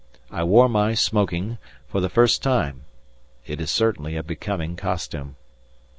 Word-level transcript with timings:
I 0.31 0.43
wore 0.43 0.67
my 0.67 0.95
"smoking" 0.95 1.59
for 1.87 2.01
the 2.01 2.09
first 2.09 2.41
time; 2.41 2.85
it 3.45 3.61
is 3.61 3.69
certainly 3.69 4.15
a 4.17 4.23
becoming 4.23 4.75
costume. 4.75 5.35